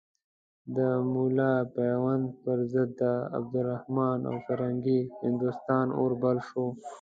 د 0.75 0.77
ملا 1.13 1.53
پوونده 1.75 2.33
پر 2.43 2.59
ضد 2.73 2.89
د 3.01 3.03
عبدالرحمن 3.37 4.19
او 4.29 4.35
فرنګي 4.45 5.01
هندوستان 5.23 5.87
اور 5.99 6.11
بل 6.23 6.37
شو. 6.49 6.65